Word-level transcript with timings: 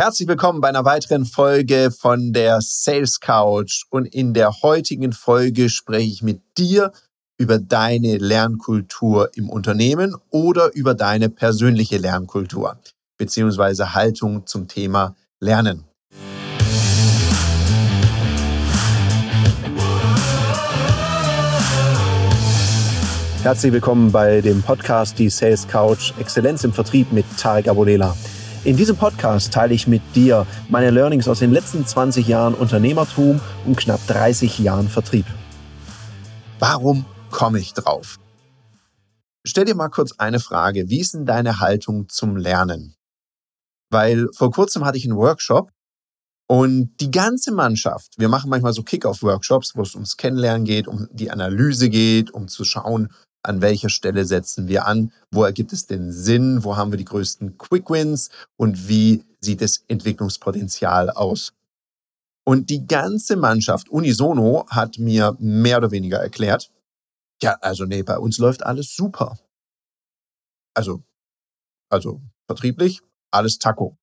Herzlich 0.00 0.28
willkommen 0.28 0.62
bei 0.62 0.70
einer 0.70 0.86
weiteren 0.86 1.26
Folge 1.26 1.90
von 1.90 2.32
der 2.32 2.62
Sales 2.62 3.20
Couch. 3.20 3.82
Und 3.90 4.06
in 4.06 4.32
der 4.32 4.62
heutigen 4.62 5.12
Folge 5.12 5.68
spreche 5.68 6.10
ich 6.10 6.22
mit 6.22 6.40
dir 6.56 6.92
über 7.36 7.58
deine 7.58 8.16
Lernkultur 8.16 9.28
im 9.34 9.50
Unternehmen 9.50 10.16
oder 10.30 10.74
über 10.74 10.94
deine 10.94 11.28
persönliche 11.28 11.98
Lernkultur 11.98 12.78
beziehungsweise 13.18 13.92
Haltung 13.92 14.46
zum 14.46 14.68
Thema 14.68 15.16
Lernen. 15.38 15.84
Herzlich 23.42 23.72
willkommen 23.74 24.10
bei 24.10 24.40
dem 24.40 24.62
Podcast 24.62 25.18
Die 25.18 25.28
Sales 25.28 25.68
Couch 25.68 26.14
Exzellenz 26.18 26.64
im 26.64 26.72
Vertrieb 26.72 27.12
mit 27.12 27.26
Tarek 27.36 27.68
Abodela. 27.68 28.16
In 28.62 28.76
diesem 28.76 28.94
Podcast 28.94 29.54
teile 29.54 29.72
ich 29.72 29.86
mit 29.86 30.02
dir 30.14 30.46
meine 30.68 30.90
Learnings 30.90 31.28
aus 31.28 31.38
den 31.38 31.50
letzten 31.50 31.86
20 31.86 32.28
Jahren 32.28 32.52
Unternehmertum 32.52 33.40
und 33.64 33.78
knapp 33.78 34.06
30 34.06 34.58
Jahren 34.58 34.90
Vertrieb. 34.90 35.24
Warum 36.58 37.06
komme 37.30 37.58
ich 37.58 37.72
drauf? 37.72 38.18
Stell 39.46 39.64
dir 39.64 39.74
mal 39.74 39.88
kurz 39.88 40.12
eine 40.18 40.40
Frage. 40.40 40.90
Wie 40.90 41.00
ist 41.00 41.14
denn 41.14 41.24
deine 41.24 41.60
Haltung 41.60 42.10
zum 42.10 42.36
Lernen? 42.36 42.96
Weil 43.88 44.28
vor 44.36 44.50
kurzem 44.50 44.84
hatte 44.84 44.98
ich 44.98 45.06
einen 45.06 45.16
Workshop 45.16 45.70
und 46.46 46.92
die 47.00 47.10
ganze 47.10 47.52
Mannschaft, 47.52 48.12
wir 48.18 48.28
machen 48.28 48.50
manchmal 48.50 48.74
so 48.74 48.82
Kick-Off-Workshops, 48.82 49.74
wo 49.74 49.80
es 49.80 49.94
ums 49.94 50.18
Kennenlernen 50.18 50.66
geht, 50.66 50.86
um 50.86 51.08
die 51.12 51.30
Analyse 51.30 51.88
geht, 51.88 52.30
um 52.30 52.46
zu 52.46 52.64
schauen, 52.64 53.10
an 53.42 53.62
welcher 53.62 53.88
Stelle 53.88 54.24
setzen 54.24 54.68
wir 54.68 54.86
an, 54.86 55.12
wo 55.30 55.44
ergibt 55.44 55.72
es 55.72 55.86
den 55.86 56.12
Sinn, 56.12 56.64
wo 56.64 56.76
haben 56.76 56.92
wir 56.92 56.98
die 56.98 57.04
größten 57.04 57.58
Quick 57.58 57.90
Wins 57.90 58.30
und 58.56 58.88
wie 58.88 59.24
sieht 59.40 59.62
das 59.62 59.84
Entwicklungspotenzial 59.88 61.10
aus. 61.10 61.52
Und 62.44 62.70
die 62.70 62.86
ganze 62.86 63.36
Mannschaft 63.36 63.88
unisono 63.88 64.66
hat 64.68 64.98
mir 64.98 65.36
mehr 65.38 65.78
oder 65.78 65.90
weniger 65.90 66.18
erklärt, 66.18 66.70
ja, 67.42 67.56
also 67.60 67.84
nee, 67.84 68.02
bei 68.02 68.18
uns 68.18 68.38
läuft 68.38 68.62
alles 68.64 68.94
super. 68.94 69.38
Also, 70.74 71.02
also 71.90 72.20
vertrieblich, 72.46 73.00
alles 73.32 73.58
Taco. 73.58 73.96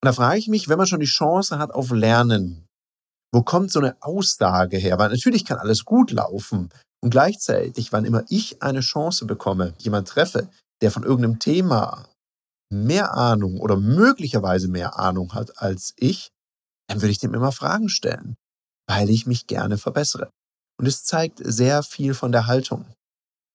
Und 0.00 0.06
da 0.06 0.12
frage 0.12 0.38
ich 0.38 0.48
mich, 0.48 0.68
wenn 0.68 0.78
man 0.78 0.86
schon 0.86 1.00
die 1.00 1.06
Chance 1.06 1.58
hat 1.58 1.72
auf 1.72 1.90
Lernen, 1.90 2.67
wo 3.32 3.42
kommt 3.42 3.70
so 3.70 3.80
eine 3.80 3.96
Aussage 4.00 4.78
her? 4.78 4.98
Weil 4.98 5.10
natürlich 5.10 5.44
kann 5.44 5.58
alles 5.58 5.84
gut 5.84 6.10
laufen, 6.10 6.70
und 7.00 7.10
gleichzeitig, 7.10 7.92
wann 7.92 8.04
immer 8.04 8.24
ich 8.28 8.62
eine 8.62 8.80
Chance 8.80 9.26
bekomme, 9.26 9.74
jemand 9.78 10.08
treffe, 10.08 10.48
der 10.82 10.90
von 10.90 11.04
irgendeinem 11.04 11.38
Thema 11.38 12.08
mehr 12.70 13.14
Ahnung 13.14 13.60
oder 13.60 13.76
möglicherweise 13.76 14.68
mehr 14.68 14.98
Ahnung 14.98 15.32
hat 15.34 15.60
als 15.62 15.94
ich, 15.96 16.28
dann 16.88 17.00
würde 17.00 17.12
ich 17.12 17.18
dem 17.18 17.34
immer 17.34 17.52
Fragen 17.52 17.88
stellen, 17.88 18.36
weil 18.88 19.10
ich 19.10 19.26
mich 19.26 19.46
gerne 19.46 19.78
verbessere. 19.78 20.30
Und 20.78 20.86
es 20.86 21.04
zeigt 21.04 21.40
sehr 21.42 21.82
viel 21.82 22.14
von 22.14 22.32
der 22.32 22.46
Haltung. 22.46 22.84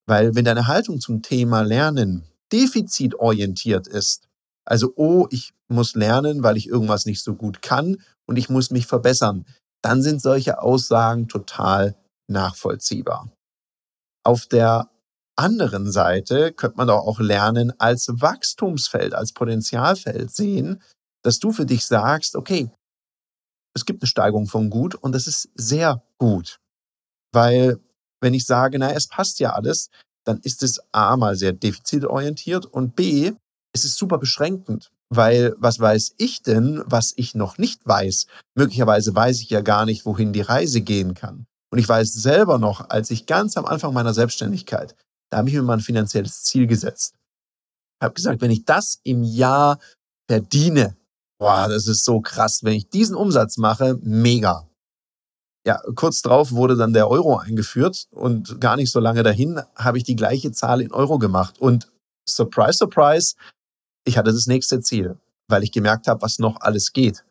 Weil 0.07 0.35
wenn 0.35 0.45
deine 0.45 0.67
Haltung 0.67 0.99
zum 0.99 1.21
Thema 1.21 1.61
Lernen 1.61 2.23
defizitorientiert 2.51 3.87
ist, 3.87 4.27
also, 4.65 4.93
oh, 4.95 5.27
ich 5.29 5.53
muss 5.67 5.93
lernen, 5.95 6.41
weil 6.41 6.55
ich 6.55 6.67
irgendwas 6.67 7.05
nicht 7.05 7.21
so 7.21 7.35
gut 7.35 7.61
kann 7.61 8.01
und 8.25 8.37
ich 8.37 8.49
muss 8.49 8.71
mich 8.71 8.87
verbessern, 8.87 9.45
dann 9.83 10.01
sind 10.01 10.21
solche 10.21 10.61
Aussagen 10.61 11.27
total 11.27 11.95
nachvollziehbar. 12.27 13.29
Auf 14.25 14.47
der 14.47 14.89
anderen 15.35 15.91
Seite 15.91 16.53
könnte 16.53 16.77
man 16.77 16.87
doch 16.87 17.05
auch 17.05 17.19
lernen, 17.19 17.73
als 17.79 18.07
Wachstumsfeld, 18.09 19.13
als 19.13 19.33
Potenzialfeld 19.33 20.31
sehen, 20.31 20.81
dass 21.23 21.39
du 21.39 21.51
für 21.51 21.65
dich 21.65 21.85
sagst, 21.85 22.35
okay, 22.35 22.71
es 23.75 23.85
gibt 23.85 24.03
eine 24.03 24.07
Steigerung 24.07 24.47
von 24.47 24.69
gut 24.69 24.95
und 24.95 25.13
das 25.13 25.27
ist 25.27 25.49
sehr 25.55 26.03
gut. 26.17 26.59
Weil 27.33 27.79
wenn 28.21 28.33
ich 28.33 28.45
sage, 28.45 28.79
na, 28.79 28.91
es 28.93 29.07
passt 29.07 29.39
ja 29.39 29.53
alles, 29.53 29.89
dann 30.25 30.39
ist 30.39 30.63
es 30.63 30.79
A 30.93 31.17
mal 31.17 31.35
sehr 31.35 31.51
defizitorientiert 31.51 32.65
und 32.65 32.95
B, 32.95 33.33
es 33.73 33.83
ist 33.83 33.97
super 33.97 34.17
beschränkend. 34.17 34.91
Weil 35.15 35.53
was 35.57 35.79
weiß 35.79 36.15
ich 36.17 36.41
denn, 36.41 36.81
was 36.85 37.13
ich 37.15 37.35
noch 37.35 37.57
nicht 37.57 37.85
weiß? 37.85 38.27
Möglicherweise 38.55 39.13
weiß 39.13 39.41
ich 39.41 39.49
ja 39.49 39.61
gar 39.61 39.85
nicht, 39.85 40.05
wohin 40.05 40.33
die 40.33 40.41
Reise 40.41 40.81
gehen 40.81 41.13
kann. 41.13 41.45
Und 41.71 41.79
ich 41.79 41.87
weiß 41.87 42.13
selber 42.13 42.57
noch, 42.57 42.89
als 42.89 43.11
ich 43.11 43.25
ganz 43.25 43.57
am 43.57 43.65
Anfang 43.65 43.93
meiner 43.93 44.13
Selbstständigkeit, 44.13 44.95
da 45.29 45.37
habe 45.37 45.49
ich 45.49 45.55
mir 45.55 45.61
mal 45.61 45.73
ein 45.73 45.81
finanzielles 45.81 46.43
Ziel 46.43 46.67
gesetzt. 46.67 47.15
Ich 47.99 48.05
habe 48.05 48.13
gesagt, 48.13 48.41
wenn 48.41 48.51
ich 48.51 48.65
das 48.65 48.99
im 49.03 49.23
Jahr 49.23 49.79
verdiene, 50.27 50.95
boah, 51.39 51.67
das 51.67 51.87
ist 51.87 52.05
so 52.05 52.21
krass. 52.21 52.63
Wenn 52.63 52.73
ich 52.73 52.89
diesen 52.89 53.15
Umsatz 53.15 53.57
mache, 53.57 53.99
mega. 54.01 54.67
Ja, 55.65 55.81
kurz 55.95 56.21
drauf 56.21 56.51
wurde 56.51 56.75
dann 56.75 56.93
der 56.93 57.09
Euro 57.09 57.37
eingeführt 57.37 58.07
und 58.11 58.59
gar 58.59 58.75
nicht 58.75 58.91
so 58.91 58.99
lange 58.99 59.23
dahin 59.23 59.61
habe 59.75 59.97
ich 59.97 60.03
die 60.03 60.15
gleiche 60.15 60.51
Zahl 60.51 60.81
in 60.81 60.91
Euro 60.91 61.19
gemacht. 61.19 61.59
Und 61.59 61.91
surprise, 62.27 62.77
surprise, 62.79 63.35
ich 64.05 64.17
hatte 64.17 64.31
das 64.31 64.47
nächste 64.47 64.81
Ziel, 64.81 65.17
weil 65.47 65.63
ich 65.63 65.71
gemerkt 65.71 66.07
habe, 66.07 66.21
was 66.21 66.39
noch 66.39 66.61
alles 66.61 66.93
geht. 66.93 67.23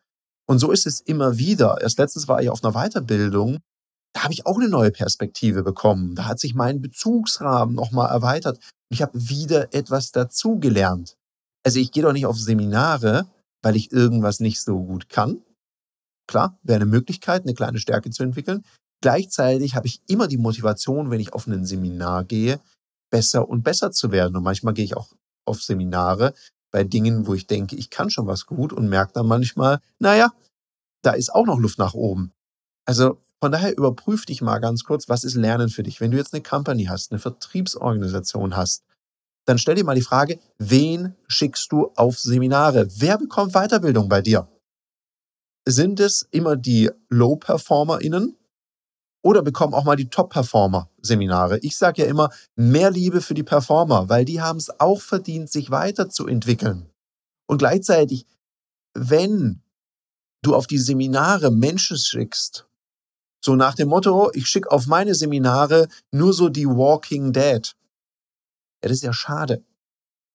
Und 0.45 0.59
so 0.59 0.71
ist 0.71 0.85
es 0.85 0.99
immer 0.99 1.37
wieder. 1.37 1.81
Erst 1.81 1.99
letztens 1.99 2.27
war 2.27 2.41
ich 2.41 2.49
auf 2.49 2.63
einer 2.63 2.73
Weiterbildung 2.73 3.59
da 4.13 4.23
habe 4.23 4.33
ich 4.33 4.45
auch 4.45 4.57
eine 4.57 4.69
neue 4.69 4.91
Perspektive 4.91 5.63
bekommen. 5.63 6.15
Da 6.15 6.25
hat 6.25 6.39
sich 6.39 6.53
mein 6.53 6.81
Bezugsrahmen 6.81 7.75
nochmal 7.75 8.09
erweitert. 8.09 8.59
Ich 8.89 9.01
habe 9.01 9.11
wieder 9.15 9.73
etwas 9.73 10.11
dazugelernt. 10.11 11.17
Also 11.65 11.79
ich 11.79 11.91
gehe 11.91 12.03
doch 12.03 12.13
nicht 12.13 12.27
auf 12.27 12.37
Seminare, 12.37 13.27
weil 13.63 13.75
ich 13.75 13.91
irgendwas 13.91 14.39
nicht 14.39 14.61
so 14.61 14.83
gut 14.83 15.09
kann. 15.09 15.41
Klar, 16.27 16.57
wäre 16.61 16.77
eine 16.77 16.85
Möglichkeit, 16.85 17.43
eine 17.43 17.55
kleine 17.55 17.79
Stärke 17.79 18.11
zu 18.11 18.23
entwickeln. 18.23 18.63
Gleichzeitig 19.01 19.75
habe 19.75 19.87
ich 19.87 20.01
immer 20.07 20.27
die 20.27 20.37
Motivation, 20.37 21.09
wenn 21.09 21.19
ich 21.19 21.33
auf 21.33 21.47
ein 21.47 21.65
Seminar 21.65 22.23
gehe, 22.23 22.61
besser 23.09 23.49
und 23.49 23.63
besser 23.63 23.91
zu 23.91 24.11
werden. 24.11 24.35
Und 24.35 24.43
manchmal 24.43 24.73
gehe 24.73 24.85
ich 24.85 24.95
auch 24.95 25.11
auf 25.45 25.61
Seminare 25.61 26.33
bei 26.73 26.83
Dingen, 26.83 27.27
wo 27.27 27.35
ich 27.35 27.47
denke, 27.47 27.77
ich 27.77 27.89
kann 27.89 28.09
schon 28.09 28.27
was 28.27 28.45
gut 28.45 28.73
und 28.73 28.89
merke 28.89 29.13
dann 29.13 29.27
manchmal, 29.27 29.79
naja, 29.99 30.33
da 31.03 31.11
ist 31.11 31.33
auch 31.33 31.45
noch 31.45 31.59
Luft 31.59 31.77
nach 31.77 31.93
oben. 31.93 32.33
Also 32.85 33.21
von 33.41 33.51
daher 33.51 33.77
überprüf 33.77 34.25
dich 34.25 34.41
mal 34.41 34.59
ganz 34.59 34.83
kurz, 34.83 35.07
was 35.07 35.23
ist 35.23 35.35
Lernen 35.35 35.69
für 35.69 35.83
dich? 35.83 36.01
Wenn 36.01 36.11
du 36.11 36.17
jetzt 36.17 36.33
eine 36.33 36.41
Company 36.41 36.85
hast, 36.85 37.11
eine 37.11 37.19
Vertriebsorganisation 37.19 38.55
hast, 38.55 38.83
dann 39.45 39.57
stell 39.57 39.75
dir 39.75 39.83
mal 39.83 39.95
die 39.95 40.01
Frage, 40.01 40.39
wen 40.57 41.15
schickst 41.27 41.71
du 41.71 41.91
auf 41.95 42.17
Seminare? 42.19 42.87
Wer 42.97 43.17
bekommt 43.17 43.53
Weiterbildung 43.53 44.09
bei 44.09 44.21
dir? 44.21 44.47
Sind 45.67 45.99
es 45.99 46.27
immer 46.31 46.55
die 46.55 46.89
Low-PerformerInnen 47.09 48.37
oder 49.23 49.41
bekommen 49.41 49.73
auch 49.73 49.85
mal 49.85 49.95
die 49.95 50.09
Top-Performer 50.09 50.89
Seminare? 51.01 51.57
Ich 51.59 51.77
sage 51.77 52.03
ja 52.03 52.07
immer, 52.07 52.29
mehr 52.55 52.91
Liebe 52.91 53.21
für 53.21 53.33
die 53.33 53.43
Performer, 53.43 54.09
weil 54.09 54.25
die 54.25 54.41
haben 54.41 54.57
es 54.57 54.79
auch 54.79 55.01
verdient, 55.01 55.49
sich 55.49 55.71
weiterzuentwickeln. 55.71 56.89
Und 57.47 57.57
gleichzeitig, 57.57 58.27
wenn 58.93 59.61
du 60.43 60.55
auf 60.55 60.67
die 60.67 60.77
Seminare 60.77 61.51
Menschen 61.51 61.97
schickst, 61.97 62.67
so 63.43 63.55
nach 63.55 63.75
dem 63.75 63.89
Motto, 63.89 64.31
ich 64.33 64.47
schicke 64.47 64.71
auf 64.71 64.87
meine 64.87 65.15
Seminare 65.15 65.87
nur 66.11 66.33
so 66.33 66.49
die 66.49 66.67
Walking 66.67 67.33
Dead. 67.33 67.75
Ja, 68.83 68.89
das 68.89 68.91
ist 68.91 69.03
ja 69.03 69.13
schade. 69.13 69.63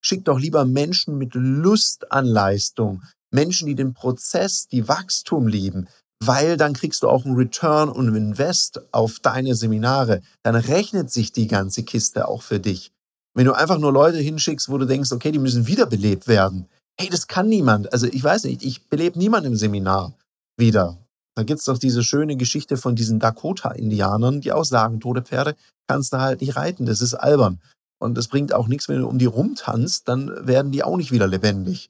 Schick 0.01 0.25
doch 0.25 0.39
lieber 0.39 0.65
Menschen 0.65 1.17
mit 1.17 1.33
Lust 1.33 2.11
an 2.11 2.25
Leistung, 2.25 3.03
Menschen, 3.31 3.67
die 3.67 3.75
den 3.75 3.93
Prozess, 3.93 4.67
die 4.67 4.87
Wachstum 4.87 5.47
lieben, 5.47 5.87
weil 6.23 6.57
dann 6.57 6.73
kriegst 6.73 7.03
du 7.03 7.09
auch 7.09 7.25
einen 7.25 7.35
Return 7.35 7.89
und 7.89 8.13
Invest 8.15 8.81
auf 8.91 9.19
deine 9.19 9.55
Seminare. 9.55 10.21
Dann 10.43 10.55
rechnet 10.55 11.11
sich 11.11 11.31
die 11.31 11.47
ganze 11.47 11.83
Kiste 11.83 12.27
auch 12.27 12.41
für 12.41 12.59
dich. 12.59 12.91
Wenn 13.33 13.45
du 13.45 13.53
einfach 13.53 13.77
nur 13.77 13.93
Leute 13.93 14.17
hinschickst, 14.17 14.69
wo 14.69 14.77
du 14.77 14.85
denkst, 14.85 15.11
okay, 15.11 15.31
die 15.31 15.39
müssen 15.39 15.67
wiederbelebt 15.67 16.27
werden. 16.27 16.67
Hey, 16.99 17.09
das 17.09 17.27
kann 17.27 17.47
niemand. 17.47 17.93
Also 17.93 18.07
ich 18.07 18.23
weiß 18.23 18.43
nicht, 18.43 18.63
ich 18.63 18.87
belebe 18.89 19.17
niemanden 19.17 19.51
im 19.51 19.55
Seminar 19.55 20.13
wieder. 20.57 20.97
Da 21.35 21.43
gibt 21.43 21.59
es 21.59 21.65
doch 21.65 21.77
diese 21.77 22.03
schöne 22.03 22.35
Geschichte 22.35 22.75
von 22.75 22.95
diesen 22.95 23.19
Dakota-Indianern, 23.19 24.41
die 24.41 24.51
auch 24.51 24.65
sagen, 24.65 24.99
tote 24.99 25.21
Pferde 25.21 25.55
kannst 25.87 26.11
du 26.11 26.17
halt 26.17 26.41
nicht 26.41 26.57
reiten, 26.57 26.85
das 26.85 27.01
ist 27.01 27.13
albern. 27.13 27.61
Und 27.97 28.17
es 28.17 28.27
bringt 28.27 28.53
auch 28.53 28.67
nichts, 28.67 28.89
wenn 28.89 28.99
du 28.99 29.07
um 29.07 29.19
die 29.19 29.25
rumtanzt, 29.25 30.07
dann 30.07 30.45
werden 30.45 30.71
die 30.71 30.83
auch 30.83 30.97
nicht 30.97 31.11
wieder 31.11 31.27
lebendig. 31.27 31.89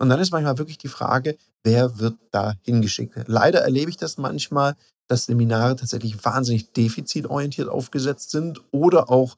Und 0.00 0.08
dann 0.08 0.18
ist 0.18 0.32
manchmal 0.32 0.58
wirklich 0.58 0.78
die 0.78 0.88
Frage, 0.88 1.38
wer 1.62 2.00
wird 2.00 2.18
da 2.32 2.54
hingeschickt? 2.62 3.14
Leider 3.28 3.60
erlebe 3.60 3.90
ich 3.90 3.96
das 3.96 4.18
manchmal, 4.18 4.74
dass 5.06 5.26
Seminare 5.26 5.76
tatsächlich 5.76 6.24
wahnsinnig 6.24 6.72
defizitorientiert 6.72 7.68
aufgesetzt 7.68 8.32
sind 8.32 8.60
oder 8.72 9.10
auch 9.10 9.36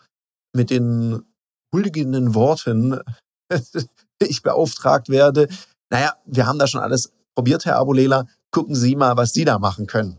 mit 0.54 0.70
den 0.70 1.22
huldigenden 1.70 2.34
Worten 2.34 2.98
ich 4.19 4.42
beauftragt 4.42 5.10
werde. 5.10 5.48
Naja, 5.93 6.17
wir 6.25 6.47
haben 6.47 6.59
da 6.59 6.67
schon 6.67 6.81
alles 6.81 7.12
probiert, 7.35 7.67
Herr 7.67 7.77
Abulela. 7.77 8.27
Gucken 8.50 8.75
Sie 8.75 8.97
mal, 8.97 9.19
was 9.19 9.35
Sie 9.35 9.44
da 9.44 9.59
machen 9.59 9.87
können. 9.87 10.19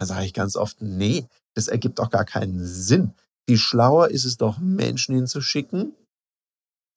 Da 0.00 0.06
sage 0.06 0.26
ich 0.26 0.34
ganz 0.34 0.56
oft, 0.56 0.82
nee, 0.82 1.28
das 1.54 1.68
ergibt 1.68 2.00
doch 2.00 2.10
gar 2.10 2.24
keinen 2.24 2.66
Sinn. 2.66 3.14
Viel 3.48 3.56
schlauer 3.56 4.08
ist 4.08 4.24
es 4.24 4.36
doch, 4.36 4.58
Menschen 4.58 5.14
hinzuschicken, 5.14 5.94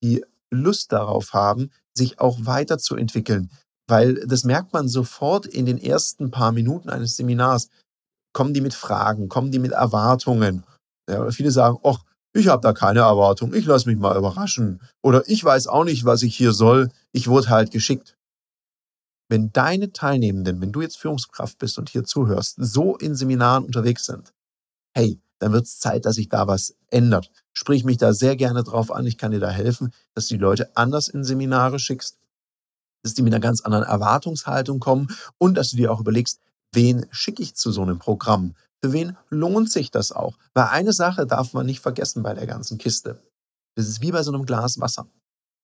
die 0.03 0.25
Lust 0.49 0.91
darauf 0.91 1.33
haben, 1.33 1.69
sich 1.95 2.19
auch 2.19 2.39
weiterzuentwickeln. 2.41 3.51
Weil 3.87 4.15
das 4.25 4.43
merkt 4.43 4.73
man 4.73 4.87
sofort 4.87 5.45
in 5.45 5.67
den 5.67 5.77
ersten 5.77 6.31
paar 6.31 6.51
Minuten 6.51 6.89
eines 6.89 7.17
Seminars. 7.17 7.69
Kommen 8.33 8.55
die 8.55 8.61
mit 8.61 8.73
Fragen, 8.73 9.29
kommen 9.29 9.51
die 9.51 9.59
mit 9.59 9.71
Erwartungen? 9.71 10.63
Ja, 11.07 11.29
viele 11.29 11.51
sagen, 11.51 11.77
ach, 11.83 12.03
ich 12.35 12.49
habe 12.49 12.61
da 12.61 12.73
keine 12.73 12.99
Erwartung, 12.99 13.53
ich 13.53 13.65
lasse 13.65 13.87
mich 13.87 13.97
mal 13.97 14.17
überraschen. 14.17 14.81
Oder 15.01 15.23
ich 15.27 15.41
weiß 15.41 15.67
auch 15.67 15.85
nicht, 15.85 16.03
was 16.03 16.21
ich 16.21 16.35
hier 16.35 16.51
soll, 16.51 16.91
ich 17.13 17.29
wurde 17.29 17.49
halt 17.49 17.71
geschickt. 17.71 18.17
Wenn 19.29 19.53
deine 19.53 19.93
Teilnehmenden, 19.93 20.59
wenn 20.59 20.73
du 20.73 20.81
jetzt 20.81 20.97
Führungskraft 20.97 21.57
bist 21.57 21.79
und 21.79 21.89
hier 21.89 22.03
zuhörst, 22.03 22.55
so 22.57 22.97
in 22.97 23.15
Seminaren 23.15 23.63
unterwegs 23.63 24.05
sind, 24.05 24.33
hey, 24.93 25.19
dann 25.39 25.53
wird 25.53 25.65
es 25.65 25.79
Zeit, 25.79 26.05
dass 26.05 26.15
sich 26.15 26.27
da 26.27 26.45
was 26.45 26.75
ändert. 26.89 27.31
Sprich 27.53 27.85
mich 27.85 27.97
da 27.97 28.13
sehr 28.13 28.35
gerne 28.35 28.63
drauf 28.63 28.91
an. 28.91 29.05
Ich 29.05 29.17
kann 29.17 29.31
dir 29.31 29.39
da 29.39 29.49
helfen, 29.49 29.93
dass 30.13 30.27
du 30.27 30.35
die 30.35 30.41
Leute 30.41 30.75
anders 30.75 31.07
in 31.07 31.23
Seminare 31.23 31.79
schickst, 31.79 32.19
dass 33.03 33.13
die 33.13 33.21
mit 33.21 33.33
einer 33.33 33.41
ganz 33.41 33.61
anderen 33.61 33.85
Erwartungshaltung 33.85 34.81
kommen 34.81 35.07
und 35.37 35.55
dass 35.55 35.71
du 35.71 35.77
dir 35.77 35.89
auch 35.89 36.01
überlegst, 36.01 36.41
wen 36.73 37.05
schicke 37.11 37.43
ich 37.43 37.55
zu 37.55 37.71
so 37.71 37.81
einem 37.81 37.99
Programm? 37.99 38.55
Für 38.85 38.93
wen 38.93 39.17
lohnt 39.31 39.71
sich 39.71 39.89
das 39.89 40.11
auch? 40.11 40.37
Weil 40.53 40.65
eine 40.65 40.93
Sache 40.93 41.25
darf 41.25 41.53
man 41.53 41.65
nicht 41.65 41.79
vergessen 41.79 42.21
bei 42.21 42.35
der 42.35 42.45
ganzen 42.45 42.77
Kiste. 42.77 43.19
Das 43.75 43.87
ist 43.87 44.01
wie 44.01 44.11
bei 44.11 44.21
so 44.21 44.31
einem 44.31 44.45
Glas 44.45 44.79
Wasser. 44.79 45.07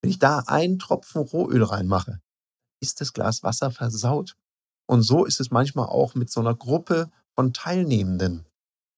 Wenn 0.01 0.09
ich 0.09 0.17
da 0.17 0.39
einen 0.47 0.79
Tropfen 0.79 1.21
Rohöl 1.21 1.61
reinmache, 1.61 2.19
ist 2.81 2.99
das 2.99 3.13
Glas 3.13 3.43
Wasser 3.43 3.69
versaut. 3.69 4.35
Und 4.89 5.03
so 5.03 5.23
ist 5.23 5.39
es 5.39 5.51
manchmal 5.51 5.85
auch 5.85 6.15
mit 6.15 6.31
so 6.31 6.39
einer 6.39 6.55
Gruppe 6.55 7.11
von 7.35 7.53
Teilnehmenden. 7.53 8.47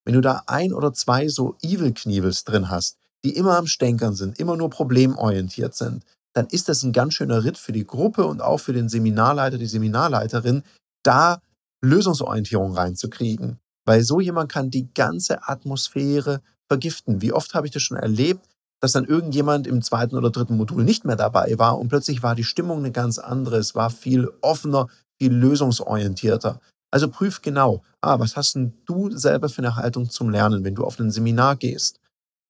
Wenn 0.06 0.14
du 0.14 0.22
da 0.22 0.44
ein 0.48 0.72
oder 0.72 0.94
zwei 0.94 1.28
so 1.28 1.58
Evil-Kniebels 1.62 2.46
drin 2.46 2.70
hast, 2.70 3.00
die 3.26 3.36
immer 3.36 3.58
am 3.58 3.68
Stänkern 3.68 4.16
sind, 4.16 4.40
immer 4.40 4.56
nur 4.56 4.70
problemorientiert 4.70 5.76
sind, 5.76 6.06
dann 6.32 6.48
ist 6.48 6.70
das 6.70 6.82
ein 6.84 6.94
ganz 6.94 7.16
schöner 7.16 7.44
Ritt 7.44 7.58
für 7.58 7.74
die 7.74 7.86
Gruppe 7.86 8.26
und 8.26 8.42
auch 8.42 8.60
für 8.60 8.72
den 8.72 8.88
Seminarleiter, 8.88 9.58
die 9.58 9.68
Seminarleiterin, 9.68 10.64
da 11.04 11.42
Lösungsorientierung 11.82 12.74
reinzukriegen. 12.74 13.60
Weil 13.86 14.04
so 14.04 14.20
jemand 14.20 14.52
kann 14.52 14.70
die 14.70 14.94
ganze 14.94 15.48
Atmosphäre 15.48 16.42
vergiften. 16.68 17.22
Wie 17.22 17.34
oft 17.34 17.54
habe 17.54 17.68
ich 17.68 17.74
das 17.74 17.84
schon 17.84 17.98
erlebt, 17.98 18.48
dass 18.82 18.94
dann 18.94 19.06
irgendjemand 19.06 19.68
im 19.68 19.82
zweiten 19.82 20.18
oder 20.18 20.30
dritten 20.30 20.58
Modul 20.58 20.84
nicht 20.84 21.06
mehr 21.06 21.16
dabei 21.16 21.58
war 21.58 21.80
und 21.80 21.90
plötzlich 21.90 22.24
war 22.24 22.36
die 22.36 22.44
Stimmung 22.44 22.80
eine 22.80 22.92
ganz 22.92 23.18
andere. 23.18 23.58
Es 23.58 23.76
war 23.76 23.90
viel 23.90 24.30
offener, 24.42 24.88
viel 25.18 25.34
lösungsorientierter. 25.34 26.60
Also 26.92 27.10
prüf 27.10 27.42
genau, 27.42 27.82
ah, 28.02 28.20
was 28.20 28.36
hast 28.36 28.56
denn 28.56 28.74
du 28.86 29.10
selber 29.10 29.50
für 29.50 29.60
eine 29.60 29.76
Haltung 29.76 30.10
zum 30.10 30.30
Lernen, 30.30 30.64
wenn 30.64 30.76
du 30.76 30.84
auf 30.84 31.00
ein 31.00 31.12
Seminar 31.12 31.56
gehst? 31.56 32.00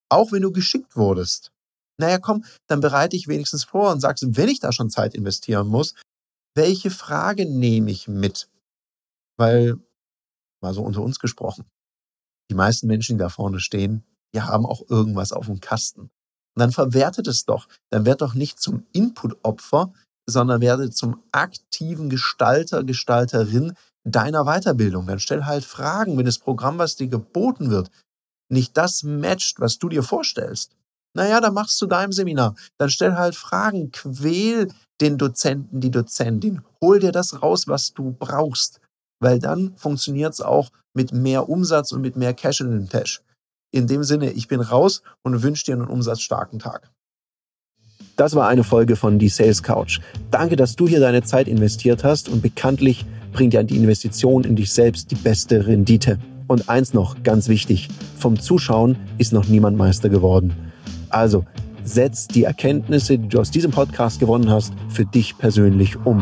Auch 0.10 0.32
wenn 0.32 0.42
du 0.42 0.52
geschickt 0.52 0.96
wurdest. 0.96 1.52
Naja, 1.98 2.18
komm, 2.18 2.44
dann 2.68 2.82
bereite 2.82 3.16
ich 3.16 3.28
wenigstens 3.28 3.64
vor 3.64 3.92
und 3.92 4.00
sagst, 4.00 4.26
wenn 4.36 4.50
ich 4.50 4.60
da 4.60 4.72
schon 4.72 4.90
Zeit 4.90 5.14
investieren 5.14 5.68
muss, 5.68 5.94
welche 6.56 6.90
Frage 6.90 7.46
nehme 7.46 7.92
ich 7.92 8.08
mit? 8.08 8.50
Weil, 9.38 9.78
mal 10.64 10.74
so 10.74 10.82
unter 10.82 11.02
uns 11.02 11.20
gesprochen, 11.20 11.66
die 12.50 12.56
meisten 12.56 12.88
Menschen, 12.88 13.18
die 13.18 13.22
da 13.22 13.30
vorne 13.30 13.60
stehen, 13.60 14.04
die 14.34 14.42
haben 14.42 14.66
auch 14.66 14.90
irgendwas 14.90 15.32
auf 15.32 15.46
dem 15.46 15.60
Kasten. 15.60 16.02
Und 16.56 16.60
dann 16.60 16.72
verwertet 16.72 17.28
es 17.28 17.46
doch. 17.46 17.68
Dann 17.92 18.06
werd 18.06 18.22
doch 18.22 18.34
nicht 18.34 18.60
zum 18.60 18.86
Input-Opfer, 18.92 19.94
sondern 20.28 20.62
werde 20.62 20.90
zum 20.90 21.22
aktiven 21.32 22.10
Gestalter, 22.10 22.84
Gestalterin 22.84 23.74
deiner 24.04 24.46
Weiterbildung. 24.46 25.08
Dann 25.08 25.20
stell 25.20 25.46
halt 25.46 25.66
Fragen, 25.66 26.18
wenn 26.18 26.26
das 26.26 26.40
Programm, 26.40 26.78
was 26.78 26.96
dir 26.96 27.08
geboten 27.08 27.70
wird, 27.70 27.90
nicht 28.50 28.78
das 28.78 29.04
matcht, 29.04 29.60
was 29.60 29.80
du 29.80 29.90
dir 29.90 30.04
vorstellst. 30.04 30.76
Naja, 31.16 31.42
dann 31.42 31.54
machst 31.54 31.82
du 31.82 31.86
deinem 31.86 32.12
Seminar. 32.12 32.56
Dann 32.80 32.90
stell 32.90 33.14
halt 33.14 33.36
Fragen, 33.36 33.92
quäl 33.92 34.72
den 35.00 35.18
Dozenten, 35.18 35.80
die 35.80 35.92
Dozentin. 35.92 36.62
Hol 36.82 37.00
dir 37.00 37.12
das 37.12 37.42
raus, 37.42 37.68
was 37.68 37.94
du 37.94 38.16
brauchst. 38.18 38.80
Weil 39.20 39.40
dann 39.40 39.74
funktioniert 39.78 40.34
es 40.34 40.42
auch 40.42 40.70
mit 40.94 41.14
mehr 41.14 41.50
Umsatz 41.50 41.92
und 41.92 42.02
mit 42.02 42.16
mehr 42.16 42.34
Cash 42.34 42.62
in 42.62 42.72
den 42.72 42.90
Tash. 42.90 43.22
In 43.72 43.88
dem 43.88 44.04
Sinne, 44.04 44.32
ich 44.32 44.48
bin 44.48 44.62
raus 44.62 45.02
und 45.24 45.42
wünsche 45.42 45.66
dir 45.66 45.74
einen 45.74 45.88
umsatzstarken 45.88 46.60
Tag. 46.60 46.92
Das 48.16 48.36
war 48.36 48.48
eine 48.48 48.64
Folge 48.64 48.96
von 48.96 49.18
Die 49.18 49.30
Sales 49.30 49.64
Couch. 49.64 50.00
Danke, 50.30 50.56
dass 50.56 50.76
du 50.76 50.88
hier 50.88 51.00
deine 51.00 51.24
Zeit 51.24 51.48
investiert 51.48 52.04
hast 52.04 52.30
und 52.30 52.44
bekanntlich 52.44 53.06
bringt 53.32 53.56
ja 53.56 53.64
die 53.64 53.76
Investition 53.76 54.44
in 54.44 54.56
dich 54.56 54.72
selbst 54.72 55.10
die 55.10 55.16
beste 55.16 55.66
Rendite. 55.66 56.20
Und 56.48 56.70
eins 56.70 56.94
noch, 56.94 57.24
ganz 57.24 57.48
wichtig, 57.48 57.90
vom 58.20 58.40
Zuschauen 58.40 58.98
ist 59.18 59.34
noch 59.34 59.48
niemand 59.48 59.78
Meister 59.78 60.10
geworden. 60.10 60.54
Also, 61.10 61.46
setz 61.84 62.28
die 62.28 62.44
Erkenntnisse, 62.44 63.18
die 63.18 63.30
du 63.30 63.40
aus 63.40 63.50
diesem 63.50 63.72
Podcast 63.72 64.20
gewonnen 64.20 64.52
hast, 64.52 64.74
für 64.90 65.06
dich 65.06 65.38
persönlich 65.38 65.96
um. 66.06 66.22